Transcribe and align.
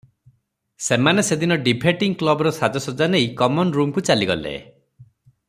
ସେମାନେ 0.85 1.23
ସେଦିନ 1.27 1.57
ଡିଭେଟିଙ୍ଗ୍ 1.67 2.17
କ୍ଲବର 2.23 2.53
ସାଜ 2.57 2.83
ସଜ୍ଜା 2.87 3.09
ନେଇ 3.17 3.29
କମନ୍ 3.43 3.77
ରୁମକୁ 3.79 4.05
ଚାଲି 4.11 4.31
ଗଲେ। 4.35 4.57